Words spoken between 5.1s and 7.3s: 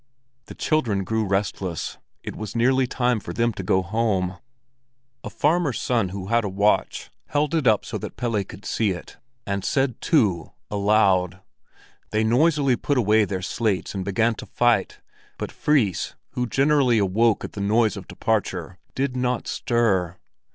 A farmer's son who had a watch,